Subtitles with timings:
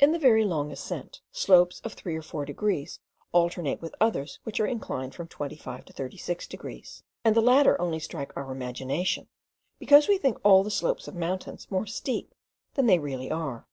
[0.00, 2.98] In a very long ascent, slopes of three or four degrees
[3.30, 8.00] alternate with others which are inclined from 25 to 30 degrees; and the latter only
[8.00, 9.28] strike our imagination,
[9.78, 12.34] because we think all the slopes of mountains more steep
[12.74, 13.68] than they really are.